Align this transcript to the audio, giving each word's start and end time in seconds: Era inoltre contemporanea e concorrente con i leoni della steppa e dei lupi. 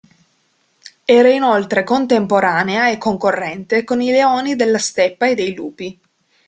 Era 1.19 1.29
inoltre 1.29 1.83
contemporanea 1.83 2.89
e 2.89 2.97
concorrente 2.97 3.83
con 3.83 4.01
i 4.01 4.09
leoni 4.09 4.55
della 4.55 4.79
steppa 4.79 5.27
e 5.27 5.35
dei 5.35 5.53
lupi. 5.53 5.99